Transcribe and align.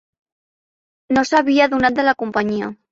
No 1.19 1.25
s'havia 1.31 1.71
adonat 1.71 2.03
de 2.03 2.09
la 2.11 2.19
companyia. 2.25 2.77